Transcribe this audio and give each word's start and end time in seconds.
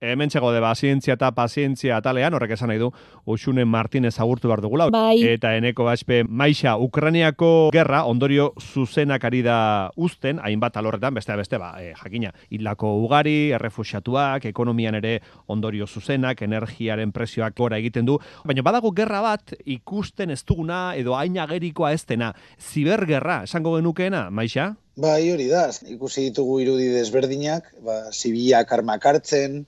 Hemen 0.00 0.30
txego 0.30 0.52
de 0.54 0.60
pazientzia 0.62 1.16
eta 1.16 1.32
pazientzia 1.34 1.96
atalean, 1.98 2.30
horrek 2.36 2.52
esan 2.54 2.70
nahi 2.70 2.78
du, 2.78 2.92
Uxune 3.26 3.64
Martinez 3.66 4.12
agurtu 4.22 4.46
behar 4.46 4.60
dugula. 4.62 4.84
Bai. 4.94 5.16
Eta 5.26 5.56
eneko 5.58 5.88
baspe 5.88 6.20
maixa, 6.22 6.76
Ukraniako 6.78 7.48
gerra, 7.74 8.04
ondorio 8.06 8.52
zuzenak 8.62 9.26
ari 9.26 9.40
da 9.42 9.56
uzten, 9.96 10.38
hainbat 10.38 10.78
alorretan, 10.78 11.16
beste 11.18 11.34
beste, 11.34 11.58
ba, 11.58 11.72
e, 11.82 11.96
jakina, 11.98 12.30
hilako 12.54 12.92
ugari, 13.00 13.50
errefusiatuak, 13.58 14.46
ekonomian 14.52 15.00
ere 15.00 15.16
ondorio 15.50 15.90
zuzenak, 15.90 16.44
energiaren 16.46 17.10
presioak 17.10 17.58
gora 17.58 17.82
egiten 17.82 18.06
du. 18.06 18.20
Baina 18.46 18.62
badago 18.62 18.94
gerra 18.94 19.24
bat, 19.26 19.56
ikusten 19.66 20.30
ez 20.30 20.44
duguna, 20.46 20.92
edo 20.94 21.18
hain 21.18 21.42
agerikoa 21.42 21.90
ez 21.98 22.04
dena, 22.06 22.30
zibergerra, 22.54 23.40
esango 23.50 23.74
genukeena, 23.80 24.28
maixa? 24.30 24.76
Bai, 24.94 25.26
hori 25.34 25.50
da, 25.50 25.66
ikusi 25.90 26.30
ditugu 26.30 26.60
irudi 26.62 26.86
desberdinak, 26.94 27.74
ba, 27.82 28.00
zibilak 28.14 28.78
armak 28.78 29.10
hartzen, 29.10 29.64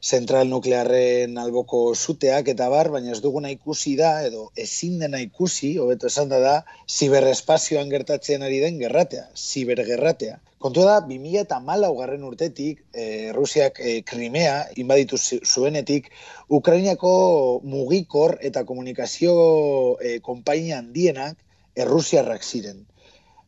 zentral 0.00 0.48
nuklearren 0.48 1.36
alboko 1.38 1.80
zuteak 1.94 2.48
eta 2.48 2.68
bar, 2.72 2.88
baina 2.92 3.12
ez 3.12 3.20
duguna 3.20 3.50
ikusi 3.52 3.96
da, 3.96 4.12
edo 4.24 4.48
ezin 4.56 4.98
dena 4.98 5.20
ikusi, 5.20 5.74
hobeto 5.78 6.08
esan 6.08 6.30
da 6.32 6.38
da, 6.40 6.54
ziberespazioan 6.88 7.90
gertatzen 7.92 8.42
ari 8.42 8.60
den 8.64 8.78
gerratea, 8.80 9.26
zibergerratea. 9.36 10.38
Kontu 10.60 10.84
da, 10.84 10.98
2000 11.04 11.44
eta 11.44 11.60
malau 11.64 11.92
garren 11.98 12.24
urtetik, 12.24 12.82
e, 12.92 13.32
Rusiak 13.36 13.80
e, 13.80 14.00
Krimea 14.04 14.56
inbaditu 14.80 15.16
zuenetik, 15.20 16.10
Ukrainiako 16.48 17.12
mugikor 17.64 18.38
eta 18.40 18.64
komunikazio 18.68 19.34
e, 20.00 20.18
konpainia 20.24 20.80
handienak 20.80 21.36
errusiarrak 21.76 22.44
ziren. 22.44 22.84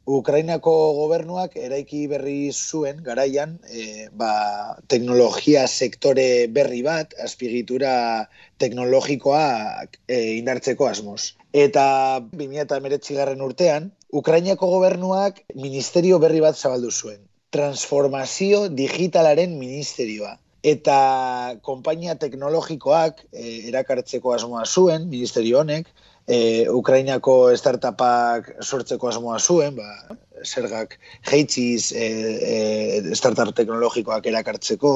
Ukrainako 0.06 0.72
gobernuak 0.96 1.54
eraiki 1.56 2.08
berri 2.10 2.50
zuen 2.50 3.02
garaian 3.06 3.58
e, 3.70 4.08
ba, 4.10 4.74
teknologia 4.88 5.68
sektore 5.68 6.48
berri 6.50 6.82
bat, 6.82 7.14
azpigitura 7.22 8.26
teknologikoa 8.58 9.86
e, 10.08 10.38
indartzeko 10.40 10.88
asmoz. 10.88 11.34
Eta 11.52 12.18
2008 12.34 13.14
garren 13.14 13.40
urtean, 13.46 13.92
Ukrainako 14.12 14.66
gobernuak 14.74 15.44
ministerio 15.54 16.18
berri 16.18 16.40
bat 16.40 16.58
zabaldu 16.58 16.90
zuen. 16.90 17.20
Transformazio 17.54 18.66
digitalaren 18.68 19.58
ministerioa. 19.58 20.38
Eta 20.62 21.58
konpainia 21.62 22.16
teknologikoak 22.18 23.22
e, 23.30 23.68
erakartzeko 23.70 24.34
asmoa 24.34 24.66
zuen, 24.66 25.08
ministerio 25.10 25.60
honek, 25.60 25.86
e, 26.26 26.68
Ukrainako 26.70 27.54
startupak 27.56 28.52
sortzeko 28.62 29.10
asmoa 29.10 29.38
zuen, 29.38 29.76
ba, 29.76 30.16
zergak 30.42 30.98
jeitziz 31.28 31.92
e, 31.92 32.06
e, 32.06 33.14
startup 33.14 33.54
teknologikoak 33.56 34.26
erakartzeko, 34.30 34.94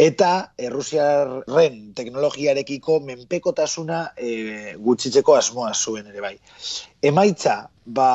eta 0.00 0.30
Errusiarren 0.58 1.80
teknologiarekiko 1.98 3.00
menpekotasuna 3.06 4.02
e, 4.16 4.74
gutxitzeko 4.78 5.36
asmoa 5.38 5.72
zuen 5.74 6.10
ere 6.10 6.22
bai. 6.24 6.36
Emaitza, 7.02 7.56
ba, 7.86 8.10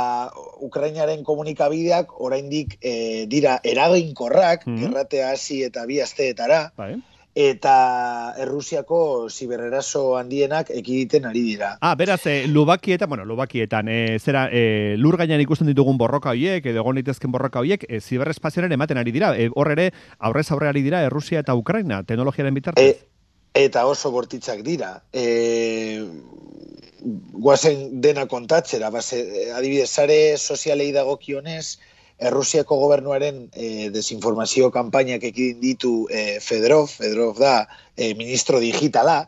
Ukrainaren 0.63 1.23
komunikabideak 1.27 2.15
oraindik 2.21 2.77
e, 2.81 3.25
dira 3.31 3.59
eraginkorrak, 3.63 4.65
mm 4.65 4.75
-hmm. 4.75 4.87
gerratea 4.87 5.33
hasi 5.33 5.63
eta 5.63 5.85
bi 5.85 6.01
asteetara, 6.01 6.71
bai 6.77 6.95
eta 7.35 8.33
Errusiako 8.39 9.27
zibereraso 9.29 10.15
handienak 10.15 10.69
ekiditen 10.71 11.27
ari 11.27 11.41
dira. 11.43 11.73
Ah, 11.81 11.93
beraz, 11.99 12.25
e, 12.25 12.47
Lubakietan, 12.47 13.09
bueno, 13.09 13.25
Lubakietan, 13.25 13.89
e, 13.89 14.17
zera, 14.19 14.47
e, 14.51 14.95
lur 14.97 15.17
gainan 15.19 15.43
ikusten 15.43 15.67
ditugun 15.67 15.97
borroka 15.99 16.31
hoiek, 16.31 16.65
edo 16.65 16.79
egon 16.79 16.95
daitezken 16.95 17.33
borroka 17.35 17.59
hoiek, 17.59 17.83
e, 17.89 17.99
ziberespazioaren 17.99 18.71
ematen 18.71 18.97
ari 18.97 19.11
dira. 19.11 19.33
E, 19.35 19.49
hor 19.53 19.73
ere, 19.75 19.91
aurrez 20.17 20.47
aurre 20.55 20.71
ari 20.71 20.81
dira 20.81 21.03
Errusia 21.03 21.43
eta 21.43 21.57
Ukraina, 21.59 22.03
teknologiaren 22.07 22.55
bitartez? 22.55 22.87
E, 22.87 23.65
eta 23.67 23.85
oso 23.85 24.13
bortitzak 24.15 24.63
dira. 24.63 25.01
E, 25.11 26.07
guazen 27.35 27.99
dena 28.01 28.29
kontatzera, 28.31 28.89
base, 28.89 29.51
adibidez, 29.53 29.89
sare 29.89 30.37
sozialei 30.37 30.93
dagokionez, 30.95 31.79
Errusiako 32.19 32.77
gobernuaren 32.79 33.49
e, 33.53 33.89
desinformazio 33.91 34.69
kanpainak 34.71 35.23
ekidin 35.27 35.59
ditu 35.59 36.07
e, 36.07 36.39
Fedorov, 36.39 36.87
Fedorov 36.87 37.39
da 37.39 37.55
e, 37.97 38.13
ministro 38.13 38.61
digitala, 38.63 39.25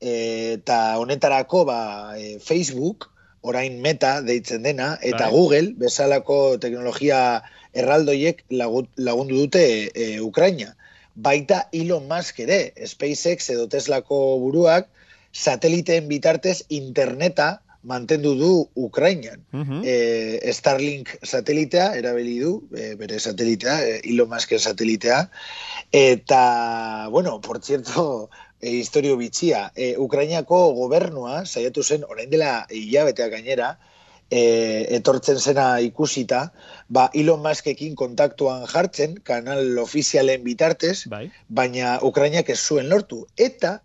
eta 0.00 0.98
honetarako 0.98 1.64
ba, 1.64 1.78
e, 2.18 2.38
Facebook, 2.38 3.08
orain 3.40 3.80
meta 3.80 4.20
deitzen 4.22 4.62
dena, 4.62 4.96
eta 5.02 5.26
Dai. 5.26 5.32
Google, 5.32 5.72
bezalako 5.78 6.58
teknologia 6.60 7.42
erraldoiek 7.72 8.44
lagundu 8.50 9.44
dute 9.44 9.64
e, 9.88 10.20
Ukraina. 10.20 10.74
Baita 11.14 11.64
Elon 11.72 12.06
Musk 12.10 12.40
ere, 12.44 12.72
SpaceX 12.86 13.50
edo 13.54 13.66
Teslako 13.70 14.38
buruak, 14.42 14.88
sateliteen 15.32 16.08
bitartez 16.08 16.62
interneta 16.68 17.58
mantendu 17.88 18.34
du 18.36 18.52
Ukrainian. 18.74 19.40
Uh 19.52 20.52
Starlink 20.58 21.14
satelitea, 21.24 21.94
erabili 21.98 22.38
du, 22.42 22.52
e, 22.76 22.94
bere 23.00 23.18
satelitea, 23.18 23.78
e, 23.84 24.00
Elon 24.12 24.28
Musk 24.28 24.52
satelitea, 24.58 25.18
eta, 25.92 27.08
bueno, 27.10 27.40
por 27.40 27.60
cierto, 27.60 28.30
e, 28.60 28.70
historio 28.70 29.16
bitxia, 29.16 29.72
e, 29.74 29.96
Ukrainiako 29.96 30.74
gobernua, 30.74 31.44
saiatu 31.46 31.82
zen, 31.82 32.04
orain 32.08 32.30
dela 32.30 32.66
hilabetea 32.70 33.28
gainera, 33.32 33.78
e, 34.30 34.42
etortzen 34.98 35.38
zena 35.38 35.80
ikusita, 35.80 36.52
ba, 36.88 37.08
Elon 37.14 37.42
Muskekin 37.44 37.94
kontaktuan 37.96 38.66
jartzen, 38.68 39.18
kanal 39.24 39.78
ofizialen 39.80 40.44
bitartez, 40.44 41.06
bai. 41.08 41.28
baina 41.48 41.98
Ukrainiak 42.02 42.50
ez 42.52 42.60
zuen 42.60 42.88
lortu. 42.92 43.24
Eta, 43.36 43.78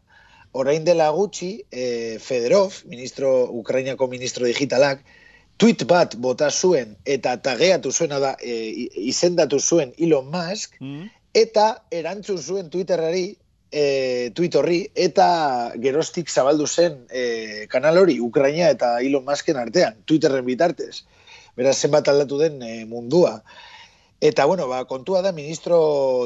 orain 0.54 0.86
dela 0.86 1.10
gutxi, 1.12 1.66
e, 1.72 2.18
Federov, 2.22 2.84
ministro, 2.86 3.50
Ukrainiako 3.52 4.08
ministro 4.08 4.46
digitalak, 4.46 5.04
tweet 5.58 5.86
bat 5.90 6.16
bota 6.18 6.50
zuen 6.52 6.96
eta 7.06 7.36
tageatu 7.42 7.92
zuena 7.92 8.20
da, 8.22 8.36
e, 8.42 8.90
izendatu 9.10 9.60
zuen 9.60 9.94
Elon 9.98 10.30
Musk, 10.30 10.78
mm. 10.80 11.10
eta 11.34 11.68
erantzun 11.92 12.38
zuen 12.38 12.70
Twitterari, 12.70 13.26
e, 13.74 14.30
tweet 14.38 14.56
horri, 14.60 14.80
eta 14.94 15.28
gerostik 15.82 16.30
zabaldu 16.30 16.68
zen 16.70 17.02
e, 17.10 17.66
kanal 17.74 17.98
hori, 18.04 18.20
Ukraina 18.22 18.70
eta 18.70 19.00
Elon 19.02 19.26
Musken 19.26 19.58
artean, 19.58 19.98
Twitterren 20.06 20.46
bitartez. 20.46 21.04
Beraz, 21.58 21.78
zenbat 21.82 22.08
aldatu 22.10 22.40
den 22.42 22.62
e, 22.62 22.74
mundua. 22.90 23.40
Eta, 24.24 24.46
bueno, 24.46 24.70
ba, 24.70 24.86
kontua 24.88 25.20
da, 25.22 25.34
ministro 25.36 25.78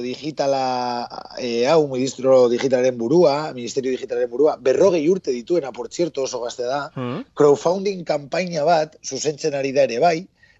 digitala, 0.03 1.09
e, 1.41 1.65
hau, 1.65 1.87
ministro 1.89 2.43
digitalaren 2.51 2.93
burua, 2.99 3.53
ministerio 3.57 3.89
digitalaren 3.89 4.29
burua, 4.29 4.53
berrogei 4.61 5.01
urte 5.09 5.33
dituena, 5.33 5.71
por 5.73 5.89
cierto, 5.89 6.27
oso 6.27 6.43
gazte 6.43 6.67
da, 6.69 6.91
mm. 6.93 7.33
crowdfunding 7.33 8.03
kampaina 8.05 8.67
bat, 8.69 8.99
zuzentzen 9.01 9.57
ari 9.57 9.73
da 9.73 9.87
ere 9.89 9.97
bai, 10.03 10.19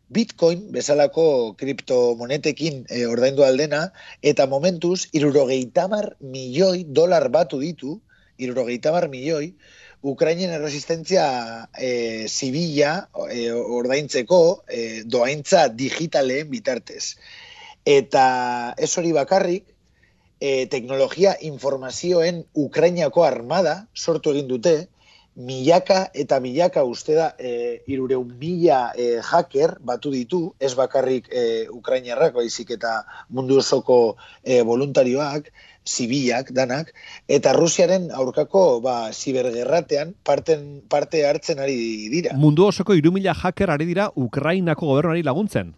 Bitcoin 0.10 0.72
bezalako 0.74 1.54
kriptomonetekin 1.62 2.88
e, 2.90 3.06
ordaindu 3.06 3.46
aldena, 3.46 3.84
eta 4.26 4.50
momentuz, 4.50 5.06
irurogeitamar 5.14 6.16
milioi 6.18 6.88
dolar 6.90 7.30
batu 7.30 7.62
ditu, 7.62 8.00
irurogeitamar 8.42 9.12
milioi, 9.14 9.52
Ukrainen 10.08 10.54
erresistentzia 10.56 11.26
e, 11.76 12.28
zibila 12.28 13.10
e, 13.30 13.52
ordaintzeko 13.52 14.42
e, 14.68 15.04
doaintza 15.04 15.68
digitaleen 15.68 16.50
bitartez. 16.52 17.18
Eta 17.88 18.28
ez 18.78 18.92
hori 19.00 19.12
bakarrik, 19.16 19.66
e, 20.40 20.68
teknologia 20.68 21.36
informazioen 21.42 22.46
Ukrainiako 22.54 23.26
armada 23.28 23.88
sortu 23.96 24.36
egin 24.36 24.48
dute, 24.48 24.78
milaka 25.38 26.08
eta 26.18 26.40
milaka 26.42 26.82
uste 26.84 27.14
da 27.14 27.28
e, 27.38 27.84
irureun 27.86 28.32
mila 28.42 28.92
e, 28.98 29.20
hacker 29.22 29.78
batu 29.86 30.12
ditu, 30.12 30.42
ez 30.60 30.74
bakarrik 30.74 31.30
e, 31.30 31.68
Ukrainiarrak, 31.70 32.34
baizik 32.34 32.74
eta 32.74 33.04
mundu 33.30 33.60
osoko 33.62 34.18
e, 34.44 34.64
voluntarioak, 34.66 35.52
zibilak 35.88 36.52
danak, 36.52 36.94
eta 37.28 37.54
Rusiaren 37.56 38.10
aurkako 38.12 38.82
ba, 38.84 39.12
zibergerratean 39.14 40.14
parten, 40.28 40.82
parte 40.90 41.24
hartzen 41.26 41.60
ari 41.64 41.78
dira. 42.14 42.36
Mundu 42.38 42.68
osoko 42.68 42.98
irumila 42.98 43.34
hacker 43.34 43.72
ari 43.74 43.88
dira 43.90 44.12
Ukrainako 44.16 44.92
gobernuari 44.92 45.24
laguntzen? 45.24 45.74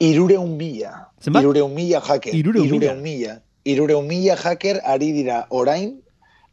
Irureun 0.00 0.56
mila. 0.56 1.10
Zenbat? 1.20 1.42
Irureun 1.42 1.74
mila 1.74 2.00
hacker. 2.00 2.34
Irureun 2.34 3.02
mila. 3.02 3.40
Irureun 3.64 4.06
mila 4.08 4.38
hacker 4.40 4.80
ari 4.84 5.12
dira 5.12 5.44
orain 5.50 5.98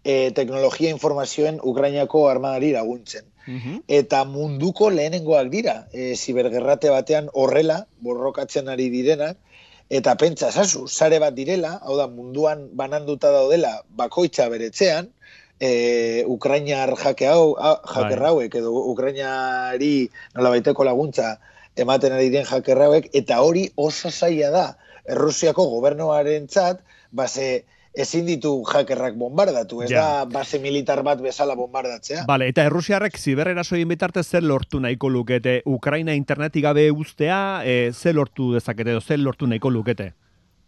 e, 0.03 0.31
teknologia 0.31 0.89
informazioen 0.89 1.59
Ukrainako 1.63 2.27
armadari 2.29 2.71
laguntzen. 2.75 3.25
Mhm. 3.47 3.81
Eta 3.88 4.23
munduko 4.27 4.89
lehenengoak 4.91 5.50
dira, 5.51 5.75
e, 5.93 6.15
zibergerrate 6.15 6.89
batean 6.91 7.29
horrela, 7.33 7.85
borrokatzen 8.03 8.67
ari 8.67 8.89
direnak, 8.91 9.38
eta 9.89 10.16
pentsa 10.19 10.51
zazu, 10.51 10.88
sare 10.88 11.19
bat 11.19 11.36
direla, 11.36 11.78
hau 11.84 11.98
da 11.98 12.07
munduan 12.12 12.68
bananduta 12.75 13.31
daudela 13.31 13.81
bakoitza 13.89 14.50
beretzean, 14.51 15.07
e, 15.60 16.24
Ukrainar 16.28 16.95
jake 17.00 17.28
hau, 17.28 17.56
jake 17.57 18.16
bai. 18.16 18.28
hauek, 18.30 18.56
edo 18.56 18.74
Ukrainari 18.92 20.10
nola 20.36 20.51
baiteko 20.56 20.84
laguntza 20.84 21.38
ematen 21.78 22.13
ari 22.13 22.30
diren 22.30 22.45
jake 22.45 23.10
eta 23.13 23.39
hori 23.42 23.69
oso 23.75 24.12
zaila 24.12 24.51
da, 24.51 24.68
Errusiako 25.07 25.63
gobernuaren 25.72 26.48
txat, 26.51 26.81
base, 27.16 27.63
ezin 27.97 28.27
ditu 28.29 28.51
hackerrak 28.69 29.15
bombardatu, 29.17 29.81
ez 29.83 29.89
Ja. 29.89 30.01
da 30.01 30.25
base 30.25 30.59
militar 30.59 31.01
bat 31.03 31.19
bezala 31.21 31.55
bombardatzea. 31.55 32.25
Bale, 32.27 32.47
eta 32.47 32.63
Errusiarrek 32.69 33.17
ziberrerasoien 33.17 33.88
bitartez 33.89 34.25
zer 34.27 34.44
lortu 34.44 34.79
nahiko 34.79 35.09
lukete? 35.09 35.61
Ukraina 35.65 36.13
internetik 36.13 36.63
gabe 36.63 36.91
ustea, 36.91 37.61
e, 37.65 37.91
zer 37.94 38.15
lortu 38.15 38.53
dezakete, 38.53 38.91
edo 38.91 39.01
zer 39.01 39.19
lortu 39.19 39.47
nahiko 39.47 39.69
lukete? 39.73 40.13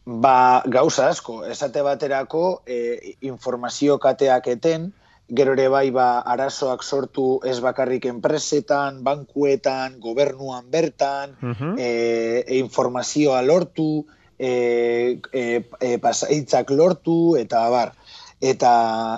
Ba, 0.05 0.63
gauza 0.65 1.07
asko, 1.09 1.43
esate 1.45 1.81
baterako 1.85 2.63
e, 2.65 3.15
informazio 3.21 3.99
kateak 3.99 4.47
eten, 4.47 4.93
gero 5.29 5.53
ere 5.53 5.67
bai 5.69 5.91
ba, 5.93 6.19
arazoak 6.25 6.81
sortu 6.81 7.39
ez 7.45 7.59
bakarrik 7.61 8.05
enpresetan, 8.09 9.03
bankuetan, 9.03 9.99
gobernuan 9.99 10.71
bertan, 10.71 11.35
Mhm. 11.41 11.75
e, 11.77 12.43
e, 12.47 12.57
informazioa 12.57 13.43
lortu, 13.43 14.07
e, 14.39 15.19
e, 15.33 15.44
e, 15.80 15.97
pasaitzak 16.00 16.71
lortu, 16.71 17.36
eta 17.38 17.65
abar. 17.68 17.94
Eta, 18.39 18.74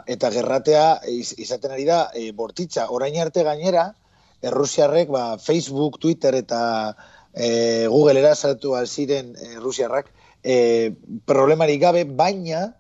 eta 0.09 0.31
gerratea 0.33 0.85
iz, 1.13 1.35
izaten 1.37 1.75
ari 1.75 1.85
da 1.85 2.07
e, 2.17 2.31
bortitza. 2.33 2.89
Orain 2.89 3.19
arte 3.21 3.45
gainera, 3.45 3.91
Errusiarrek 4.41 5.11
ba, 5.13 5.37
Facebook, 5.37 5.99
Twitter 6.01 6.33
eta 6.33 6.61
e, 7.33 7.85
Google-era 7.85 8.33
sartu 8.35 8.73
ziren 8.87 9.35
e, 9.37 9.53
Errusiarrak, 9.59 10.09
e, 10.43 10.91
problemarik 11.29 11.81
gabe, 11.81 12.03
baina 12.03 12.71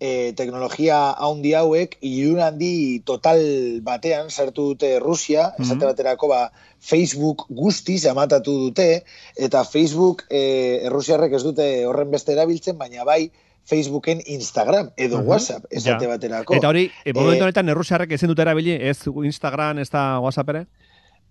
e, 0.00 0.32
teknologia 0.36 1.10
haundi 1.12 1.54
hauek 1.54 1.96
ilun 2.00 2.40
handi 2.40 3.00
total 3.04 3.40
batean 3.82 4.30
sartu 4.30 4.74
dute 4.74 4.98
Rusia, 5.00 5.52
Mhm. 5.58 5.62
esate 5.62 5.86
baterako 5.86 6.28
ba, 6.28 6.52
Facebook 6.80 7.46
guztiz 7.48 8.04
amatatu 8.06 8.52
dute, 8.68 9.04
eta 9.36 9.64
Facebook 9.64 10.24
e, 10.30 10.80
Errusiarrek 10.86 11.32
ez 11.32 11.42
dute 11.42 11.86
horren 11.86 12.10
beste 12.10 12.32
erabiltzen, 12.32 12.76
baina 12.78 13.04
bai 13.04 13.30
Facebooken 13.64 14.20
Instagram 14.26 14.92
edo 14.96 15.18
Mhm. 15.18 15.26
WhatsApp 15.26 15.64
esate 15.70 16.04
Ja. 16.04 16.10
baterako. 16.10 16.54
Eta 16.54 16.68
hori, 16.68 16.90
e, 17.04 17.12
momentu 17.12 17.40
Eh, 17.40 17.42
honetan 17.42 17.68
Errusiarrek 17.68 18.12
ezin 18.12 18.28
dute 18.28 18.42
erabili, 18.42 18.72
ez 18.80 19.06
Instagram, 19.06 19.78
ez 19.78 19.90
da 19.90 20.20
WhatsApp 20.20 20.48
ere? 20.50 20.66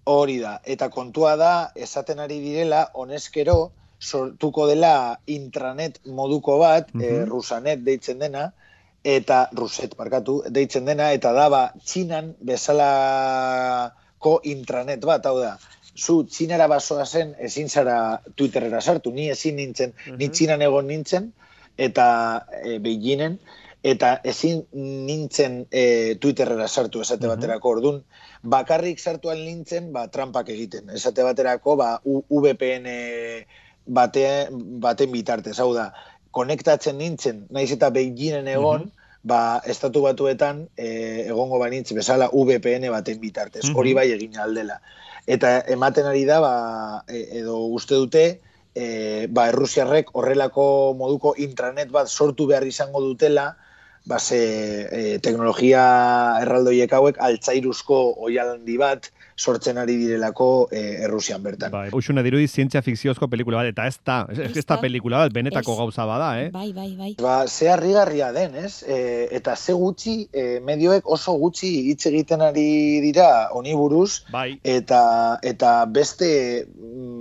Hori 0.03 0.37
da, 0.39 0.59
eta 0.65 0.89
kontua 0.89 1.35
da, 1.35 1.71
esaten 1.75 2.19
ari 2.19 2.39
direla, 2.39 2.91
honezkero, 2.93 3.71
sortuko 3.99 4.67
dela 4.67 5.19
intranet 5.27 5.99
moduko 6.05 6.57
bat, 6.59 6.89
Mhm. 6.93 7.01
eh, 7.03 7.25
Rusanet 7.25 7.79
deitzen 7.83 8.19
dena, 8.19 8.53
eta 9.03 9.49
Ruset, 9.53 9.95
barkatu, 9.95 10.43
deitzen 10.49 10.85
dena, 10.85 11.11
eta 11.13 11.31
da, 11.33 11.49
ba, 11.49 11.73
Txinan 11.83 12.35
bezalako 12.39 14.39
intranet 14.43 15.01
bat, 15.05 15.25
hau 15.25 15.39
da, 15.39 15.57
zu 15.95 16.23
Txinara 16.25 16.67
basoa 16.67 17.05
zen, 17.05 17.35
ezin 17.39 17.69
zara 17.69 18.21
Twitterera 18.35 18.81
sartu, 18.81 19.11
ni 19.11 19.29
ezin 19.29 19.55
nintzen, 19.55 19.93
ni 20.17 20.25
Mhm. 20.27 20.31
Txinan 20.33 20.61
egon 20.61 20.87
nintzen, 20.87 21.33
eta 21.77 22.45
e, 22.63 22.79
Beijingen, 22.79 23.39
eta 23.83 24.19
ezin 24.23 24.65
nintzen 24.73 25.67
e, 25.71 26.15
Twitterera 26.19 26.67
sartu 26.67 27.01
esate 27.01 27.27
Mhm. 27.27 27.35
baterako 27.35 27.69
ordun 27.69 28.03
bakarrik 28.41 28.99
sartu 28.99 29.29
al 29.29 29.37
nintzen 29.45 29.91
ba 29.93 30.07
trampak 30.07 30.49
egiten 30.49 30.89
esate 30.89 31.21
baterako 31.23 31.75
ba 31.77 32.01
U- 32.03 32.25
VPN 32.41 32.85
bate, 33.85 34.47
baten 34.51 35.11
bitartez 35.11 35.59
hau 35.59 35.73
da 35.73 35.93
konektatzen 36.31 36.97
nintzen 36.97 37.45
naiz 37.49 37.71
eta 37.71 37.89
Beijingen 37.89 38.47
egon 38.47 38.81
Mhm. 38.81 38.91
ba 39.25 39.61
estatu 39.65 40.01
batuetan 40.01 40.67
e, 40.77 41.25
egongo 41.27 41.57
banitz 41.59 41.93
bezala 41.93 42.29
VPN 42.29 42.89
baten 42.91 43.19
bitartez 43.19 43.65
Mhm. 43.65 43.75
hori 43.75 43.93
bai 43.93 44.11
egin 44.11 44.37
aldela 44.37 44.81
eta 45.25 45.61
ematen 45.67 46.05
ari 46.05 46.25
da 46.25 46.39
ba, 46.39 47.03
e, 47.07 47.39
edo 47.39 47.65
uste 47.73 47.95
dute 47.95 48.41
e, 48.75 49.27
ba, 49.29 49.47
Errusiarrek 49.49 50.11
horrelako 50.13 50.93
moduko 50.97 51.33
intranet 51.37 51.89
bat 51.91 52.07
sortu 52.07 52.45
behar 52.45 52.67
izango 52.67 52.99
dutela, 53.01 53.55
ba, 54.05 54.19
ze 54.19 54.37
e, 54.91 55.19
teknologia 55.19 56.37
erraldoiek 56.41 56.91
hauek 56.93 57.17
altzairuzko 57.17 58.15
oialandi 58.19 58.77
bat 58.77 59.09
sortzen 59.35 59.77
ari 59.77 59.97
direlako 59.99 60.67
e, 60.71 60.81
Errusian 61.05 61.43
bertan. 61.43 61.71
Bai, 61.73 61.89
Uxune 61.95 62.23
dirudi 62.23 62.47
zientzia 62.47 62.81
fikziozko 62.85 63.27
pelikula 63.31 63.61
bat, 63.61 63.71
eta 63.73 63.87
ez 63.89 63.97
da, 64.05 64.17
ez, 64.31 64.51
ez 64.55 64.65
da 64.65 64.77
pelikula 64.81 65.25
bat, 65.25 65.33
benetako 65.35 65.75
Ez. 65.75 65.77
gauza 65.81 66.05
bada, 66.07 66.29
eh? 66.41 66.49
Bai, 66.53 66.71
bai, 66.73 66.91
bai. 66.95 67.11
Ba, 67.21 67.35
ze 67.47 67.69
harrigarria 67.69 68.31
den, 68.35 68.55
ez? 68.55 68.83
E, 68.87 69.27
eta 69.35 69.55
ze 69.55 69.75
gutxi, 69.75 70.15
e, 70.31 70.45
medioek 70.63 71.09
oso 71.17 71.35
gutxi 71.41 71.71
hitz 71.91 72.05
egiten 72.11 72.41
ari 72.45 73.01
dira 73.03 73.49
honi 73.51 73.75
buruz, 73.75 74.23
Bai, 74.31 74.59
eta 74.63 75.39
eta 75.43 75.73
beste 75.91 76.29
mm, 76.65 77.14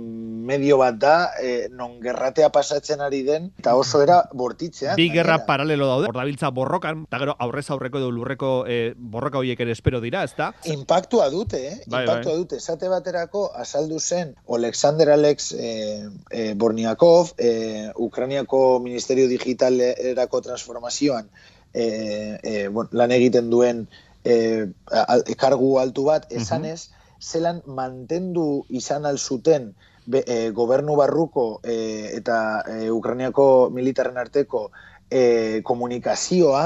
medio 0.45 0.77
bat 0.77 0.95
da 1.01 1.31
e, 1.41 1.67
non 1.73 1.97
gerratea 2.03 2.51
pasatzen 2.53 3.01
ari 3.01 3.23
den 3.25 3.47
eta 3.59 3.73
oso 3.75 4.01
era 4.03 4.19
bortitzean. 4.33 4.95
bi 4.95 5.09
gerra 5.09 5.39
gainera. 5.39 5.45
paralelo 5.47 5.87
daude, 5.89 6.07
hor 6.11 6.15
dabiltza 6.19 6.51
borrokan, 6.53 7.03
eta 7.09 7.19
gero 7.23 7.35
aurrez 7.39 7.65
aurreko 7.73 7.97
edo 7.97 8.11
lurreko 8.11 8.51
eh, 8.67 8.93
borroka 8.97 9.39
horiek 9.41 9.59
ere 9.65 9.71
espero 9.73 9.99
dira, 10.01 10.23
ez 10.23 10.35
da? 10.37 10.51
Impactua 10.69 11.29
dute, 11.33 11.61
eh? 11.67 11.77
Bai, 11.87 12.03
Impactua 12.05 12.31
bai. 12.31 12.39
dute. 12.43 12.57
Esate 12.61 12.87
baterako 12.93 13.47
azaldu 13.55 13.99
zen 13.99 14.35
Alexander 14.47 15.09
Alex 15.17 15.51
eh, 15.57 16.07
eh, 16.29 16.53
Borniakov, 16.55 17.33
eh, 17.37 17.89
Ukrainiako 17.95 18.79
Ministerio 18.79 19.27
Digitalerako 19.27 20.41
transformazioan 20.41 21.29
eh, 21.73 22.37
eh, 22.43 22.67
bueno, 22.67 22.89
lan 22.93 23.11
egiten 23.11 23.49
duen 23.49 23.87
al- 24.25 25.23
kargu 25.37 25.77
altu 25.79 26.05
bat, 26.07 26.25
esanez, 26.31 26.89
zelan 27.21 27.61
mantendu 27.65 28.65
izan 28.69 29.05
alzuten 29.05 29.73
be, 30.05 30.23
eh, 30.27 30.49
gobernu 30.51 30.95
barruko 30.95 31.61
eh, 31.63 32.11
eta 32.15 32.63
eh, 32.67 32.89
Ukrainiako 32.91 33.69
militarren 33.73 34.17
arteko 34.17 34.71
eh, 35.09 35.61
komunikazioa, 35.63 36.65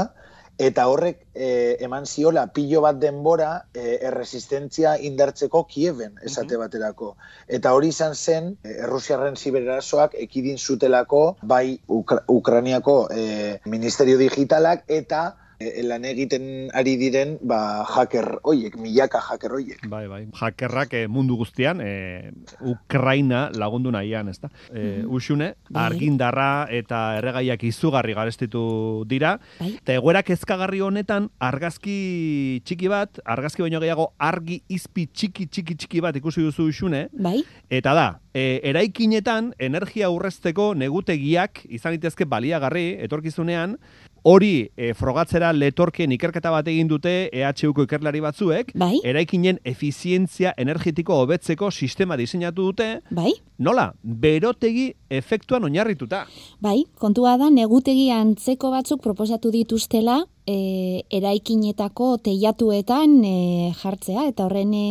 eta 0.60 0.90
horrek 0.92 1.22
eh, 1.34 1.78
eman 1.80 2.06
ziola 2.06 2.48
pilo 2.52 2.82
bat 2.84 2.98
denbora 3.00 3.52
eh, 3.74 3.98
erresistentzia 4.10 4.98
indartzeko 5.08 5.64
Kieven, 5.72 6.18
esate 6.28 6.60
baterako. 6.60 7.14
Eta 7.48 7.72
hori 7.74 7.94
izan 7.96 8.16
zen, 8.16 8.58
Errusiarren 8.68 9.40
zibererasoak 9.40 10.18
ekidin 10.20 10.60
zutelako, 10.60 11.38
bai 11.42 11.80
Ukra 11.88 12.26
Ukrainiako 12.28 12.98
eh, 13.16 13.62
Ministerio 13.66 14.20
Digitalak, 14.20 14.84
eta 14.88 15.39
lan 15.60 16.06
egiten 16.08 16.70
ari 16.72 16.94
diren 16.96 17.36
ba, 17.44 17.84
hacker 17.84 18.40
hoiek, 18.48 18.78
milaka 18.80 19.20
hacker 19.20 19.52
hoiek. 19.58 19.82
Bai, 19.92 20.06
bai. 20.08 20.22
Hackerrak 20.40 20.94
eh, 20.96 21.08
mundu 21.12 21.36
guztian, 21.36 21.82
eh, 21.84 22.32
Ukraina 22.64 23.50
lagundu 23.52 23.92
nahian, 23.92 24.30
ez 24.32 24.40
da? 24.40 24.50
Eh, 24.72 25.04
Uxune, 25.04 25.56
Bai. 25.70 25.84
argindarra 25.90 26.68
eta 26.72 27.18
erregaiak 27.20 27.64
izugarri 27.68 28.16
garestitu 28.16 29.04
dira, 29.08 29.36
Bai. 29.60 29.74
eta 29.82 29.98
egoera 30.00 30.24
kezkagarri 30.24 30.80
honetan 30.80 31.30
argazki 31.40 32.62
txiki 32.64 32.88
bat, 32.88 33.20
argazki 33.26 33.66
baino 33.66 33.84
gehiago 33.84 34.14
argi 34.18 34.62
izpi 34.70 35.10
txiki 35.12 35.50
txiki 35.52 35.76
txiki 35.76 36.02
bat 36.02 36.16
ikusi 36.16 36.46
duzu 36.46 36.70
Uxune, 36.72 37.10
Bai, 37.12 37.44
Eta 37.70 37.94
da, 37.94 38.08
e, 38.34 38.60
eraikinetan 38.66 39.52
energia 39.62 40.10
urrezteko 40.10 40.72
negutegiak 40.78 41.62
izan 41.70 41.94
litezke 41.94 42.26
baliagarri 42.30 42.96
etorkizunean, 43.06 43.76
hori 44.24 44.70
e, 44.76 44.94
frogatzera 44.98 45.52
letorkien 45.56 46.12
ikerketa 46.16 46.52
bat 46.54 46.68
egin 46.68 46.90
dute 46.90 47.14
EHUko 47.34 47.86
ikerlari 47.88 48.22
batzuek, 48.24 48.74
bai, 48.76 48.98
eraikinen 49.04 49.60
efizientzia 49.68 50.54
energetiko 50.58 51.22
hobetzeko 51.24 51.72
sistema 51.72 52.18
diseinatu 52.20 52.72
dute, 52.72 52.90
bai. 53.10 53.34
Nola, 53.60 53.90
berotegi 54.04 54.94
efektuan 55.10 55.68
oinarrituta. 55.68 56.24
Bai, 56.64 56.84
kontua 57.00 57.36
da, 57.42 57.50
negutegi 57.54 58.10
antzeko 58.14 58.72
batzuk 58.72 59.02
proposatu 59.04 59.52
dituztela 59.52 60.22
e, 60.50 61.04
eraikinetako 61.12 62.16
teilatuetan 62.26 63.20
e, 63.26 63.36
jartzea, 63.82 64.28
eta 64.32 64.48
horren 64.48 64.74
e, 64.74 64.88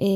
e, 0.00 0.10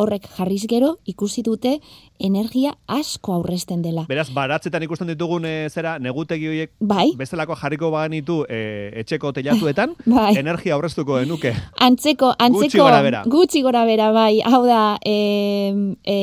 horrek 0.00 0.26
jarriz 0.36 0.64
gero 0.70 0.96
ikusi 1.10 1.44
dute 1.46 1.76
energia 2.22 2.72
asko 2.86 3.34
aurrezten 3.34 3.82
dela. 3.82 4.04
Beraz, 4.08 4.28
baratzetan 4.34 4.84
ikusten 4.86 5.10
ditugun 5.10 5.46
e, 5.48 5.54
zera 5.70 5.96
negutegi 6.02 6.48
horiek 6.50 6.72
Bai, 6.78 7.08
bezalako 7.18 7.56
jarriko 7.58 7.90
banitu 7.94 8.42
e, 8.48 8.90
etxeko 9.02 9.32
teilatuetan, 9.36 9.96
bai. 10.16 10.32
energia 10.38 10.76
aurreztuko 10.78 11.18
genuke. 11.22 11.54
Antzeko, 11.82 12.32
antzeko, 12.38 12.62
Gutxi 12.62 12.82
gorabehera. 12.82 13.24
gutxi 13.26 13.62
gorabehera, 13.66 14.12
bai. 14.14 14.40
Hau 14.46 14.62
da, 14.66 14.82
e, 15.04 15.96
e, 16.06 16.18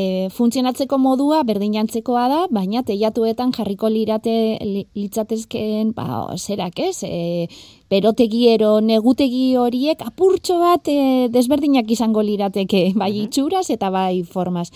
funtzionatzeko 0.79 0.98
modua 0.98 1.43
berdin 1.43 1.75
antzekoa 1.79 2.27
da, 2.29 2.48
baina 2.51 2.83
teilatuetan 2.83 3.51
jarriko 3.51 3.89
lirate 3.89 4.57
li- 4.63 4.88
litzatezkeen, 4.95 5.93
ba, 5.93 6.36
zerak 6.38 6.79
ez, 6.79 7.03
e, 7.03 7.48
berotegiero 7.89 8.79
negutegi 8.86 9.55
horiek 9.58 10.01
apurtxo 10.05 10.60
bat 10.62 10.88
e, 10.88 11.27
desberdinak 11.34 11.89
izango 11.89 12.22
lirateke, 12.22 12.91
bai 13.01 13.12
itxuraz 13.24 13.67
eta 13.74 13.89
bai 13.93 14.22
formaz. 14.24 14.69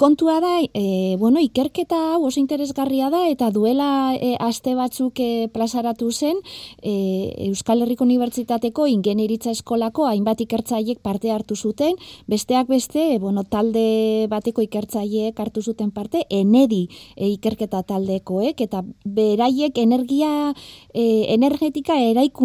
Kontua 0.00 0.38
da, 0.40 0.54
e, 0.60 1.16
bueno, 1.20 1.40
ikerketa 1.44 1.98
hau 2.14 2.26
oso 2.28 2.40
interesgarria 2.40 3.10
da 3.12 3.26
eta 3.28 3.50
duela 3.52 4.14
e, 4.14 4.34
aste 4.40 4.74
batzuk 4.76 5.20
e, 5.20 5.48
plazaratu 5.52 6.10
zen 6.12 6.38
e, 6.82 7.48
Euskal 7.48 7.82
Herriko 7.82 8.04
Unibertsitateko 8.04 8.86
ingenieritza 8.88 9.52
eskolako 9.52 10.06
hainbat 10.08 10.40
ikertzaiek 10.44 11.00
parte 11.04 11.32
hartu 11.32 11.56
zuten, 11.56 11.96
besteak 12.28 12.68
beste, 12.68 13.18
bueno, 13.20 13.44
talde 13.44 14.26
bateko 14.30 14.64
ikertzaiek 14.64 15.38
hartu 15.40 15.62
zuten 15.62 15.90
parte, 15.90 16.24
enedi 16.30 16.86
e, 17.16 17.28
ikerketa 17.36 17.82
taldekoek 17.88 18.60
eta 18.60 18.84
beraiek 19.04 19.76
energia 19.80 20.52
e, 20.92 21.32
energetika 21.34 21.96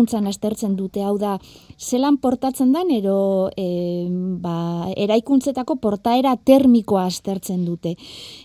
eraikuntzan 0.06 0.28
astertzen 0.28 0.76
dute, 0.76 1.02
hau 1.04 1.18
da, 1.18 1.38
zelan 1.80 2.18
portatzen 2.18 2.72
dan, 2.72 2.92
ero 2.92 3.50
e, 3.58 4.08
ba, 4.42 4.88
eraikuntzetako 4.96 5.78
portaera 5.82 6.36
termikoa 6.38 7.06
aztertzen 7.08 7.66
dute. 7.66 7.96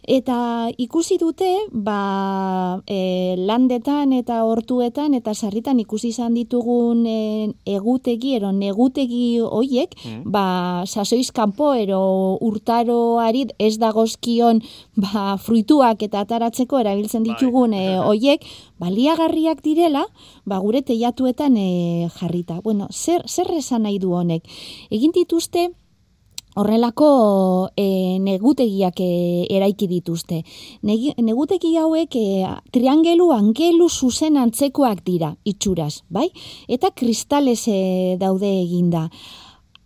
Eta 0.07 0.71
ikusi 0.79 1.19
dute, 1.19 1.69
ba, 1.71 2.81
e, 2.87 3.37
landetan 3.37 4.13
eta 4.13 4.45
hortuetan 4.45 5.15
eta 5.15 5.35
sarritan 5.35 5.79
ikusi 5.81 6.11
izan 6.11 6.35
ditugun 6.35 7.05
e, 7.07 7.53
egutegi, 7.67 8.35
ero 8.37 8.53
negutegi 8.53 9.41
hoiek, 9.41 9.95
mm. 10.05 10.25
ba, 10.31 10.85
sasoiz 10.87 11.31
kanpo, 11.33 11.75
ero 11.75 12.39
urtaroari 12.41 13.49
ez 13.59 13.79
dagozkion 13.79 14.61
ba, 14.97 15.37
fruituak 15.39 16.03
eta 16.03 16.25
ataratzeko 16.25 16.81
erabiltzen 16.81 17.25
bai. 17.25 17.35
ditugun 17.35 17.75
e, 17.75 17.99
hoiek, 18.09 18.45
baliagarriak 18.81 19.63
direla, 19.63 20.07
ba, 20.49 20.59
gure 20.59 20.83
teiatuetan 20.83 21.50
e, 21.57 22.09
jarrita. 22.15 22.61
Bueno, 22.61 22.89
zer, 22.91 23.23
zer 23.29 23.51
esan 23.57 23.83
nahi 23.83 23.99
du 23.99 24.15
honek? 24.15 24.47
Egin 24.91 25.13
dituzte, 25.15 25.71
horrelako 26.55 27.71
e, 27.77 28.19
negutegiak 28.23 29.01
e, 29.01 29.11
eraiki 29.51 29.87
dituzte. 29.91 30.43
Negi, 30.83 31.13
negutegi 31.23 31.77
hauek 31.79 32.17
e, 32.19 32.47
triangelu 32.75 33.31
angelu 33.35 33.89
zuzen 33.89 34.37
antzekoak 34.41 35.05
dira, 35.07 35.35
itxuraz, 35.45 36.03
bai? 36.09 36.29
Eta 36.69 36.91
kristales 36.97 37.67
e, 37.69 38.17
daude 38.21 38.51
eginda 38.63 39.09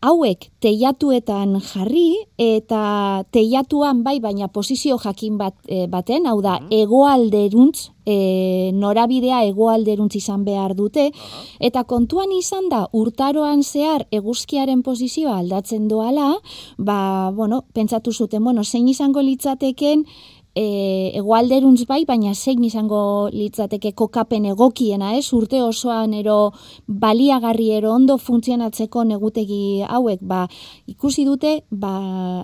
hauek 0.05 0.51
teiatuetan 0.61 1.57
jarri 1.65 2.11
eta 2.41 3.25
teiatuan 3.33 4.03
bai 4.05 4.19
baina 4.21 4.49
posizio 4.53 4.99
jakin 5.01 5.39
bat 5.41 5.55
e, 5.67 5.87
baten, 5.89 6.27
hau 6.29 6.41
da 6.45 6.59
egoalderuntz, 6.73 7.89
e, 8.05 8.17
norabidea 8.77 9.43
egoalderuntz 9.49 10.15
izan 10.21 10.45
behar 10.45 10.77
dute. 10.77 11.09
Eta 11.61 11.85
kontuan 11.89 12.33
izan 12.37 12.69
da 12.73 12.85
urtaroan 12.93 13.65
zehar 13.65 14.07
eguzkiaren 14.13 14.85
posizioa 14.85 15.39
aldatzen 15.41 15.89
doala, 15.89 16.35
ba 16.79 17.33
bueno, 17.35 17.65
pentsatu 17.73 18.13
zuten, 18.13 18.45
bueno, 18.45 18.65
zein 18.65 18.89
izango 18.89 19.25
litzateken 19.25 20.05
e, 20.55 20.65
egualderuntz 21.19 21.85
bai, 21.91 22.05
baina 22.07 22.33
zein 22.35 22.63
izango 22.65 23.29
litzateke 23.35 23.93
kokapen 23.99 24.47
egokiena, 24.53 25.13
ez? 25.19 25.27
Urte 25.37 25.61
osoan 25.63 26.15
ero 26.15 26.53
baliagarri 26.87 27.71
ero 27.79 27.93
ondo 27.95 28.17
funtzionatzeko 28.19 29.05
negutegi 29.05 29.83
hauek, 29.89 30.23
ba, 30.23 30.45
ikusi 30.91 31.27
dute, 31.27 31.57
ba, 31.71 31.95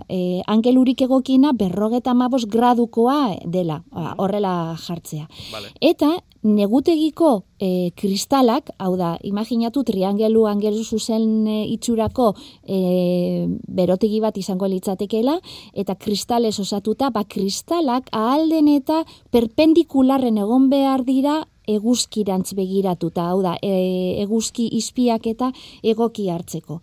e, 0.08 0.42
angelurik 0.50 1.06
egokiena 1.06 1.54
berrogeta 1.56 2.14
mabos 2.14 2.46
gradukoa 2.50 3.36
dela, 3.46 3.82
ba, 3.94 4.14
horrela 4.18 4.76
jartzea. 4.86 5.28
Vale. 5.52 5.72
Eta, 5.80 6.16
negutegiko 6.42 7.44
e, 7.60 7.90
kristalak, 7.96 8.70
hau 8.80 8.94
da, 8.96 9.16
imaginatu 9.28 9.82
triangelu 9.84 10.46
angelu 10.48 10.82
zuzen 10.84 11.46
e, 11.46 11.56
itxurako 11.74 12.32
e, 12.64 13.46
berotegi 13.68 14.20
bat 14.24 14.36
izango 14.40 14.68
litzatekeela, 14.70 15.36
eta 15.74 15.96
kristales 16.00 16.58
osatuta, 16.60 17.10
ba 17.10 17.24
kristalak 17.28 18.08
ahalden 18.12 18.70
eta 18.72 19.02
perpendikularren 19.30 20.40
egon 20.40 20.70
behar 20.72 21.04
dira 21.04 21.42
eguzkirantz 21.68 22.54
begiratuta, 22.56 23.28
hau 23.30 23.42
da, 23.44 23.58
e, 23.62 24.16
eguzki 24.24 24.70
izpiak 24.80 25.28
eta 25.28 25.52
egoki 25.84 26.30
hartzeko. 26.32 26.80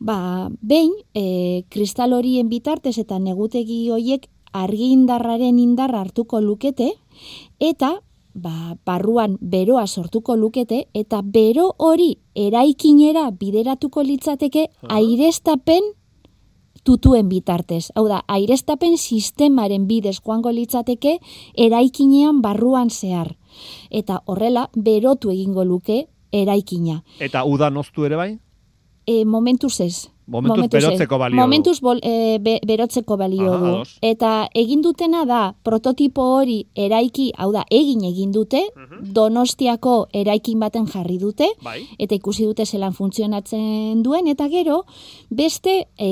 Ba, 0.00 0.48
behin, 0.60 0.92
e, 1.14 1.64
kristal 1.72 2.16
horien 2.16 2.48
bitartez 2.48 2.96
eta 2.98 3.20
negutegi 3.20 3.86
hoiek 3.92 4.26
argi 4.56 4.90
indarraren 4.94 5.60
indarra 5.60 6.00
hartuko 6.00 6.40
lukete, 6.40 6.94
eta 7.60 7.98
ba, 8.36 8.76
barruan 8.84 9.36
beroa 9.40 9.86
sortuko 9.86 10.36
lukete 10.36 10.86
eta 10.94 11.22
bero 11.24 11.72
hori 11.78 12.16
eraikinera 12.34 13.30
bideratuko 13.30 14.02
litzateke 14.02 14.68
airestapen 14.88 15.92
tutuen 16.86 17.28
bitartez. 17.28 17.90
Hau 17.96 18.06
da, 18.08 18.22
airestapen 18.28 18.96
sistemaren 18.96 19.88
bidez 19.88 20.18
joango 20.20 20.52
litzateke 20.54 21.18
eraikinean 21.56 22.42
barruan 22.42 22.90
zehar. 22.90 23.34
Eta 23.90 24.20
horrela, 24.26 24.68
berotu 24.76 25.32
egingo 25.34 25.64
luke 25.64 26.04
eraikina. 26.32 27.02
Eta 27.18 27.44
uda 27.44 27.70
noztu 27.70 28.06
ere 28.06 28.20
bai? 28.20 28.30
E, 29.06 29.24
momentuz 29.24 29.80
ez. 29.80 30.10
Momentuz, 30.26 30.56
momentuz 30.56 30.82
berotzeko 30.82 31.18
balio 31.18 31.40
Momentuz 31.40 31.80
bol, 31.80 32.00
e, 32.02 32.38
be, 32.42 32.56
berotzeko 32.66 33.16
balio 33.16 33.58
du. 33.62 33.74
Eta 34.02 34.48
egin 34.58 34.82
dutena 34.82 35.24
da, 35.24 35.54
prototipo 35.62 36.24
hori 36.34 36.58
eraiki, 36.74 37.28
hau 37.38 37.52
da, 37.54 37.62
egin 37.70 38.02
egin 38.08 38.32
dute, 38.34 38.64
donostiako 39.00 40.08
eraikin 40.12 40.58
baten 40.60 40.88
jarri 40.90 41.18
dute, 41.22 41.48
bai. 41.62 41.78
eta 41.98 42.18
ikusi 42.18 42.48
dute 42.48 42.66
zelan 42.66 42.96
funtzionatzen 42.96 44.02
duen, 44.02 44.26
eta 44.26 44.48
gero, 44.50 44.82
beste, 45.30 45.86
e, 45.96 46.10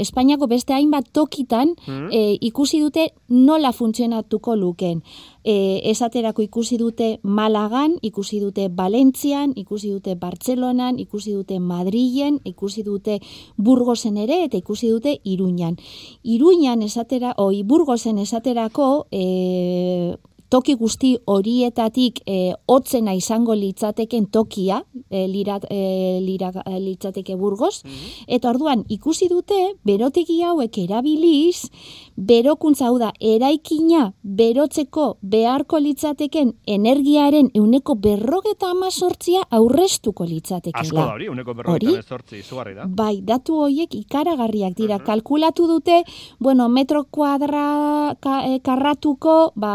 Espainiako 0.00 0.48
beste 0.48 0.72
hainbat 0.72 1.12
tokitan, 1.12 1.74
e, 2.08 2.38
ikusi 2.40 2.80
dute 2.80 3.10
nola 3.28 3.72
funtzionatuko 3.76 4.56
luken 4.56 5.04
e, 5.44 5.80
esaterako 5.90 6.42
ikusi 6.42 6.76
dute 6.78 7.18
Malagan, 7.22 7.96
ikusi 8.02 8.40
dute 8.40 8.68
Valentzian, 8.68 9.52
ikusi 9.56 9.90
dute 9.90 10.14
Bartzelonan, 10.14 10.98
ikusi 10.98 11.32
dute 11.32 11.58
Madrilen, 11.60 12.40
ikusi 12.44 12.82
dute 12.82 13.20
Burgosen 13.56 14.16
ere 14.16 14.44
eta 14.44 14.56
ikusi 14.56 14.88
dute 14.88 15.18
Iruñan. 15.24 15.76
Iruñan 16.22 16.82
esatera, 16.82 17.34
oi 17.36 17.62
Burgosen 17.62 18.18
esaterako 18.18 19.06
e, 19.10 20.16
toki 20.50 20.74
guzti 20.74 21.14
horietatik 21.30 22.20
e, 22.26 22.52
otzena 22.66 23.14
izango 23.14 23.54
litzateken 23.54 24.26
tokia, 24.34 24.80
e, 25.08 25.26
lira, 25.30 25.60
e, 25.70 26.18
lira, 26.24 26.50
e, 26.66 26.80
litzateke 26.82 27.36
burgos, 27.38 27.84
mhm. 27.84 28.26
eta 28.36 28.50
orduan 28.50 28.84
ikusi 28.90 29.30
dute, 29.30 29.58
berotegi 29.86 30.40
hauek 30.42 30.78
erabiliz, 30.82 31.70
berokuntza 32.16 32.88
hau 32.88 32.98
da, 33.00 33.12
eraikina 33.20 34.10
berotzeko 34.22 35.06
beharko 35.22 35.78
litzateken 35.80 36.52
energiaren 36.66 37.50
euneko 37.56 37.94
berrogeta 37.94 38.72
amazortzia 38.74 39.44
aurrestuko 39.56 40.26
litzatekela. 40.28 40.82
Asko 40.82 40.98
da 40.98 41.14
hori, 41.14 41.30
euneko 41.30 41.54
berrogeta 41.54 41.94
amazortzi, 41.94 42.42
zugarri 42.42 42.74
da. 42.76 42.88
Bai, 43.00 43.20
datu 43.24 43.62
horiek 43.64 43.94
ikaragarriak 44.02 44.76
dira. 44.76 44.98
Mhm. 44.98 45.06
Kalkulatu 45.06 45.68
dute, 45.70 46.02
bueno, 46.38 46.68
metro 46.68 47.04
kuadra 47.04 48.16
ka, 48.20 48.42
e, 48.50 48.58
karratuko, 48.66 49.52
ba, 49.54 49.72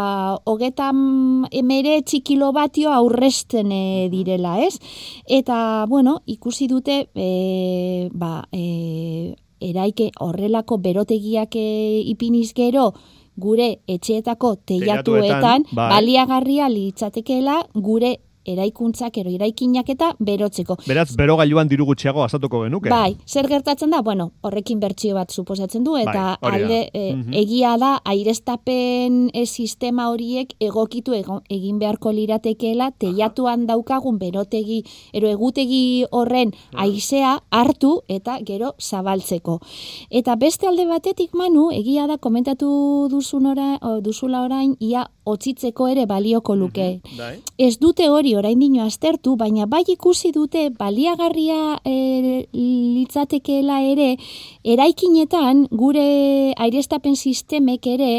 hogeta 0.66 0.90
emere 1.52 2.02
txikilobatio 2.02 2.92
aurresten 2.92 3.72
e, 3.72 4.10
direla, 4.10 4.60
ez? 4.62 4.80
Eta, 5.28 5.86
bueno, 5.88 6.22
ikusi 6.26 6.68
dute, 6.68 7.10
e, 7.14 8.10
ba, 8.14 8.48
e, 8.52 9.36
eraike 9.60 10.12
horrelako 10.20 10.78
berotegiak 10.78 11.56
e, 11.56 12.02
ipiniz 12.06 12.54
gero 12.54 12.94
gure 13.38 13.82
etxeetako 13.88 14.56
teiatuetan 14.66 15.66
bai. 15.72 15.90
baliagarria 15.92 16.70
litzatekeela 16.70 17.66
gure 17.76 18.20
eraikuntzak 18.46 19.18
ero 19.22 19.32
eraikinak 19.34 19.90
eta 19.90 20.12
berotzeko. 20.20 20.78
Beraz, 20.88 21.10
bero 21.18 21.38
gailuan 21.40 21.70
diru 21.72 21.86
gutxiago 21.90 22.24
azatuko 22.24 22.64
genuke. 22.64 22.90
Bai, 22.90 23.16
zer 23.28 23.48
gertatzen 23.52 23.94
da, 23.94 24.02
bueno, 24.06 24.32
horrekin 24.46 24.80
bertsio 24.80 25.16
bat 25.18 25.32
suposatzen 25.32 25.84
du, 25.84 25.96
eta 25.98 26.38
bai, 26.42 26.52
alde, 26.52 26.80
e, 26.94 27.06
egia 27.42 27.76
da, 27.82 27.96
airestapen 28.06 29.30
e, 29.34 29.46
sistema 29.46 30.10
horiek 30.12 30.56
egokitu 30.60 31.16
egin 31.16 31.80
beharko 31.80 32.12
liratekeela, 32.16 32.92
teiatuan 33.02 33.66
daukagun 33.70 34.20
berotegi, 34.22 34.84
ero 35.14 35.30
egutegi 35.32 36.06
horren 36.12 36.54
aizea 36.74 37.40
hartu 37.52 38.00
eta 38.08 38.40
gero 38.46 38.74
zabaltzeko. 38.80 39.60
Eta 40.10 40.36
beste 40.40 40.68
alde 40.68 40.86
batetik 40.90 41.34
manu, 41.34 41.70
egia 41.74 42.08
da, 42.08 42.18
komentatu 42.18 42.70
duzun 43.12 43.52
ora, 43.54 43.76
duzula 44.04 44.44
orain, 44.46 44.76
ia 44.80 45.08
otzitzeko 45.26 45.88
ere 45.90 46.06
balioko 46.06 46.56
luke. 46.56 47.00
Mm 47.02 47.44
Ez 47.58 47.78
dute 47.80 48.10
hori 48.12 48.35
orain 48.36 48.60
dino 48.60 48.84
aztertu, 48.86 49.36
baina 49.36 49.66
bai 49.66 49.84
ikusi 49.88 50.32
dute 50.36 50.70
baliagarria 50.70 51.80
e, 51.86 52.46
litzatekeela 52.54 53.82
ere, 53.86 54.16
eraikinetan 54.64 55.66
gure 55.72 56.54
airestapen 56.58 57.16
sistemek 57.16 57.88
ere 57.88 58.12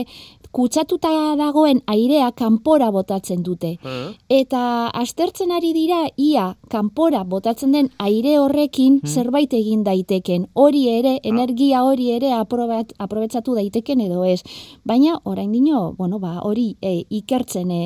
kutsatuta 0.56 1.10
dagoen 1.36 1.82
airea 1.90 2.30
kanpora 2.32 2.88
botatzen 2.94 3.42
dute. 3.44 3.74
Eh? 3.76 4.06
Eta 4.38 4.88
aztertzen 4.88 5.52
ari 5.52 5.74
dira 5.76 6.06
ia 6.16 6.46
kanpora 6.72 7.24
botatzen 7.28 7.74
den 7.76 7.90
aire 8.00 8.38
horrekin 8.40 9.02
zerbait 9.04 9.52
egin 9.52 9.82
daiteken. 9.84 10.46
Hori 10.54 10.86
ere, 10.88 11.18
energia 11.28 11.82
hori 11.84 12.08
ere 12.14 12.32
aprobat, 12.32 12.94
aprobetsatu 12.98 13.56
daiteken 13.58 14.00
edo 14.06 14.24
ez. 14.24 14.40
Baina 14.88 15.18
orain 15.24 15.52
dino, 15.52 15.92
bueno, 15.98 16.20
ba, 16.22 16.38
hori 16.48 16.70
e, 16.80 16.94
ikertzen 17.18 17.70
e, 17.70 17.82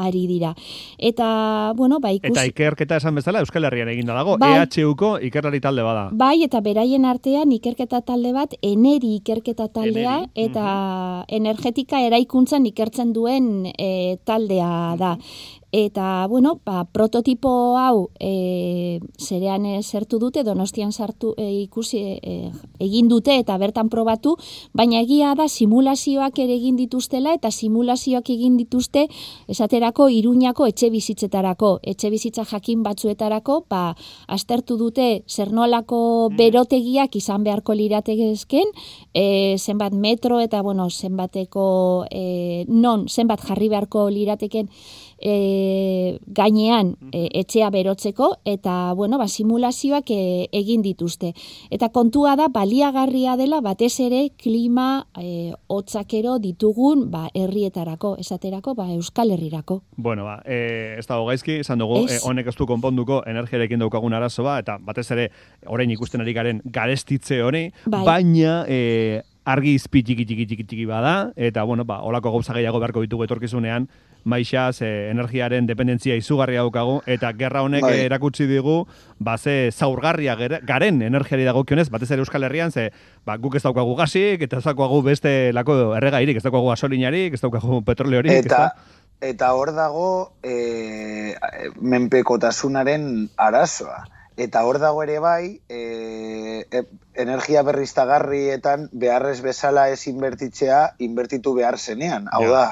ari 0.00 0.24
dira. 0.30 0.54
Eta, 0.96 1.28
bueno, 1.76 2.00
ba, 2.00 2.14
ikus... 2.16 2.32
Eta 2.32 2.46
ikerketa 2.48 3.00
esan 3.02 3.20
bezala 3.20 3.44
Euskal 3.44 3.68
Herrian 3.68 3.92
eginda 3.92 4.16
dago, 4.16 4.38
Bai. 4.40 4.54
EHUko 4.64 5.18
ikerlari 5.28 5.60
talde 5.60 5.84
bada. 5.84 6.08
Bai, 6.16 6.40
eta 6.48 6.62
beraien 6.64 7.04
artean 7.04 7.52
ikerketa 7.58 8.00
talde 8.08 8.32
bat, 8.32 8.56
eneri 8.64 9.18
ikerketa 9.20 9.68
taldea, 9.68 10.16
Eneri, 10.24 10.48
eta 10.48 11.24
energetika 11.28 12.05
eraikuntzan 12.06 12.66
ikertzen 12.70 13.12
duen 13.16 13.66
e, 13.72 14.16
taldea 14.24 14.96
da. 15.00 15.16
Eta, 15.76 16.26
bueno, 16.26 16.58
ba, 16.64 16.86
prototipo 16.88 17.76
hau 17.76 18.08
e, 18.18 18.98
zerean 19.20 19.66
e, 19.68 19.82
zertu 19.82 20.16
dute, 20.16 20.40
donostian 20.40 20.88
sartu 20.88 21.34
e, 21.36 21.50
ikusi 21.66 21.98
e, 22.16 22.36
egin 22.80 23.10
dute 23.12 23.34
eta 23.36 23.58
bertan 23.60 23.90
probatu, 23.92 24.38
baina 24.72 25.02
egia 25.04 25.34
da 25.36 25.50
simulazioak 25.52 26.38
ere 26.40 26.54
egin 26.56 26.78
dituztela 26.80 27.34
eta 27.36 27.50
simulazioak 27.52 28.30
egin 28.32 28.56
dituzte 28.56 29.02
esaterako 29.52 30.08
iruñako 30.08 30.64
etxe 30.64 30.88
bizitzetarako, 30.94 31.74
etxe 31.84 32.08
bizitza 32.08 32.46
jakin 32.48 32.80
batzuetarako, 32.80 33.66
ba, 33.68 33.92
aztertu 34.32 34.78
dute 34.80 35.26
zer 35.28 35.52
nolako 35.52 36.30
berotegiak 36.38 37.20
izan 37.20 37.44
beharko 37.44 37.76
lirategezken, 37.76 38.72
e, 39.12 39.58
zenbat 39.60 39.92
metro 39.92 40.40
eta, 40.40 40.62
bueno, 40.64 40.88
zenbateko, 40.88 42.06
e, 42.08 42.64
non, 42.64 43.10
zenbat 43.12 43.44
jarri 43.44 43.68
beharko 43.68 44.08
lirateken 44.08 44.72
e, 45.18 46.18
gainean 46.26 46.94
e, 47.12 47.26
etxea 47.40 47.70
berotzeko 47.70 48.36
eta 48.44 48.92
bueno, 48.94 49.18
ba, 49.18 49.28
simulazioak 49.28 50.10
e, 50.10 50.48
egin 50.52 50.82
dituzte. 50.82 51.32
Eta 51.70 51.88
kontua 51.94 52.36
da 52.36 52.48
baliagarria 52.52 53.36
dela 53.36 53.60
batez 53.64 53.94
ere 54.04 54.30
klima 54.36 55.06
e, 55.18 55.52
hotzakero 55.66 56.38
ditugun 56.42 57.10
ba, 57.10 57.26
herrietarako, 57.34 58.16
esaterako 58.20 58.74
ba, 58.74 58.90
Euskal 58.92 59.30
Herrirako. 59.30 59.82
Bueno, 59.96 60.24
ba, 60.24 60.40
e, 60.44 60.96
ez 60.98 61.06
dago 61.06 61.26
gaizki, 61.30 61.60
esan 61.64 61.80
dugu, 61.82 62.04
Ez. 62.06 62.18
e, 62.18 62.28
honek 62.28 62.52
ez 62.52 62.56
du 62.56 62.66
konponduko 62.66 63.22
energiarekin 63.26 63.80
daukagun 63.82 64.14
arazoa, 64.16 64.58
eta 64.60 64.78
batez 64.80 65.08
ere, 65.14 65.30
orain 65.66 65.90
ikusten 65.90 66.20
ari 66.20 66.34
garen 66.36 66.60
garestitze 66.64 67.42
hori, 67.42 67.70
Bai. 67.86 68.04
baina 68.06 68.64
e, 68.68 69.22
argi 69.46 69.76
izpi 69.78 70.02
txiki 70.02 70.26
txiki 70.26 70.46
txiki 70.50 70.66
txiki 70.66 70.86
bada, 70.90 71.32
eta 71.36 71.64
bueno, 71.64 71.84
ba, 71.86 72.00
olako 72.02 72.32
gauza 72.34 72.54
gehiago 72.56 72.80
beharko 72.82 73.04
ditugu 73.04 73.24
etorkizunean, 73.28 73.88
maixaz, 74.26 74.82
e, 74.82 75.10
energiaren 75.10 75.68
dependentzia 75.68 76.16
izugarria 76.18 76.64
daukagu, 76.64 76.98
eta 77.06 77.30
gerra 77.38 77.62
honek 77.62 77.86
Bai. 77.86 77.98
erakutsi 78.04 78.48
digu, 78.50 78.80
ba, 79.18 79.36
ze 79.38 79.70
zaurgarria 79.72 80.36
garen 80.66 81.00
energiari 81.06 81.46
dagokionez, 81.46 81.88
batez 81.90 82.10
ere 82.10 82.24
Euskal 82.24 82.44
Herrian, 82.44 82.72
ze 82.72 82.90
ba, 83.24 83.38
guk 83.38 83.56
ez 83.56 83.62
daukagu 83.62 83.94
gasik, 83.96 84.42
eta 84.42 84.58
ez 84.58 84.64
daukagu 84.66 85.02
beste 85.06 85.52
lako 85.54 85.94
erregairik, 85.96 86.36
ez 86.36 86.44
daukagu 86.44 86.68
gasolinarik, 86.74 87.38
ez 87.38 87.40
daukagu 87.40 87.82
petroleorik, 87.86 88.44
Eta, 88.46 88.74
eta 89.20 89.52
hor 89.54 89.72
dago 89.76 90.08
e, 90.42 91.34
menpekotasunaren 91.80 93.30
arazoa. 93.36 94.04
Eta 94.36 94.64
hor 94.68 94.78
dago 94.78 95.02
ere 95.02 95.18
bai, 95.18 95.60
e, 95.68 96.66
e, 96.70 96.82
energia 97.16 97.62
berriztagarrietan 97.64 98.90
beharrez 98.92 99.40
bezala 99.40 99.88
ez 99.88 100.02
inbertitzea, 100.10 100.80
inbertitu 100.98 101.54
behar 101.56 101.78
zenean. 101.78 102.28
Hau 102.32 102.44
da, 102.50 102.66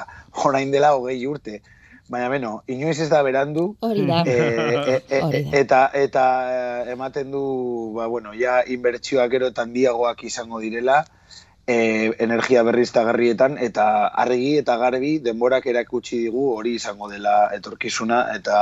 orain 0.45 0.69
dela 0.71 0.93
hogei 0.93 1.17
urte. 1.25 1.61
Baina, 2.07 2.29
beno, 2.29 2.59
inoiz 2.69 2.99
ez 3.01 3.09
da 3.09 3.23
berandu, 3.25 3.63
Hori 3.81 4.03
da. 4.05 4.21
e, 4.29 4.35
e, 4.37 4.99
e, 5.09 5.39
eta 5.57 5.87
eta 5.97 6.25
eh, 6.53 6.91
ematen 6.93 7.31
du, 7.33 7.41
ba, 7.95 8.05
bueno, 8.05 8.35
ja 8.37 8.59
inbertsioak 8.61 9.31
gero 9.31 9.49
eta 9.49 9.65
handiagoak 9.65 10.21
izango 10.29 10.61
direla, 10.61 10.99
e, 11.65 12.13
energia 12.21 12.61
berriztagarrietan 12.63 13.57
eta 13.57 13.87
argi 14.07 14.57
eta 14.61 14.77
garbi 14.77 15.17
denborak 15.25 15.65
erakutsi 15.71 16.19
digu 16.27 16.51
hori 16.53 16.75
izango 16.77 17.09
dela 17.09 17.49
etorkizuna 17.57 18.21
eta 18.35 18.59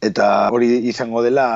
eta 0.00 0.28
hori 0.54 0.70
izango 0.92 1.24
dela 1.26 1.48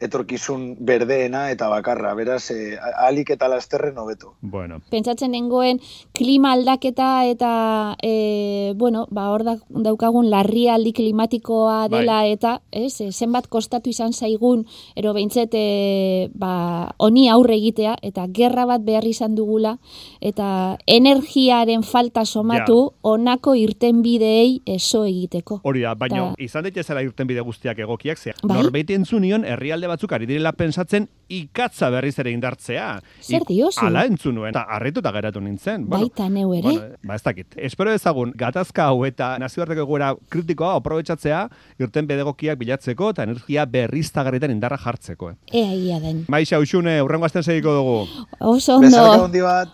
etorkizun 0.00 0.76
berdeena 0.80 1.50
eta 1.50 1.68
bakarra. 1.68 2.14
Beraz, 2.14 2.50
e, 2.50 2.76
alik 3.02 3.30
eta 3.34 3.48
lasterren 3.48 3.98
hobeto. 3.98 4.34
Bueno, 4.40 4.80
pentsatzen 4.90 5.32
nengoen 5.34 5.80
klima 6.14 6.52
aldaketa 6.52 7.24
eta 7.26 7.96
e, 8.02 8.72
bueno, 8.76 9.06
ba 9.10 9.28
hor 9.32 9.44
da- 9.44 9.58
daukagun 9.68 10.30
larrialdi 10.30 10.92
klimatikoa 10.92 11.88
Bai. 11.88 12.00
dela 12.00 12.18
eta, 12.26 12.60
ez, 12.70 13.00
e, 13.00 13.10
zenbat 13.12 13.48
kostatu 13.48 13.90
izan 13.90 14.12
zaigun 14.12 14.66
ero 14.94 15.12
behintzet 15.16 15.50
e, 15.54 16.30
ba 16.34 16.94
honi 16.98 17.28
aurre 17.28 17.56
egitea 17.58 17.96
eta 18.02 18.26
gerra 18.32 18.66
bat 18.66 18.84
behar 18.86 19.06
izan 19.06 19.34
dugula 19.34 19.78
eta 20.20 20.78
energiaren 20.86 21.82
falta 21.82 22.24
somatu 22.24 22.92
honako 23.02 23.54
irtenbideei 23.58 24.62
eso 24.66 25.04
egiteko. 25.04 25.60
Hori 25.64 25.82
da, 25.82 25.94
baina 25.98 26.32
izan 26.38 26.62
daitezela 26.68 27.02
irten 27.02 27.26
bide 27.26 27.42
guztiak 27.42 27.78
egokiak, 27.78 28.18
ze 28.18 28.32
Bai. 28.42 28.56
norbait 28.62 28.90
entzunion 28.90 29.44
herrialde 29.44 29.87
batzuk 29.88 30.12
ari 30.12 30.28
direla 30.28 30.52
pensatzen 30.56 31.08
ikatza 31.28 31.90
berriz 31.92 32.14
ere 32.22 32.32
indartzea. 32.32 32.86
Zer 33.20 33.44
diozu? 33.48 33.82
Ala 33.84 34.04
entzun 34.08 34.36
nuen, 34.38 34.52
eta 34.54 34.64
harrituta 34.76 35.12
geratu 35.12 35.42
nintzen. 35.44 35.88
Baita 35.90 36.28
neu 36.32 36.52
ere. 36.56 36.68
Bueno, 36.68 37.00
ba 37.04 37.16
ez 37.18 37.22
dakit. 37.24 37.56
Espero 37.56 37.92
ezagun, 37.92 38.32
gatazka 38.38 38.86
hau 38.92 39.02
eta 39.08 39.34
nazioarteko 39.42 39.84
egoera 39.84 40.14
kritikoa 40.30 40.76
aprobetsatzea 40.78 41.48
irten 41.82 42.06
bide 42.08 42.24
egokiak 42.24 42.60
bilatzeko 42.60 43.10
eta 43.14 43.26
energia 43.28 43.66
berriztagarritan 43.66 44.54
indarra 44.54 44.78
jartzeko. 44.78 45.32
Eh. 45.32 45.58
Ea 45.62 45.74
ia 45.74 46.00
den. 46.00 46.24
Maixa, 46.28 46.60
usune, 46.62 47.00
urrengo 47.02 47.26
asten 47.26 47.42
segiko 47.42 47.74
dugu. 47.74 47.98
Oso 48.38 48.76
ondo. 48.78 49.04
handi 49.24 49.40
bat. 49.42 49.66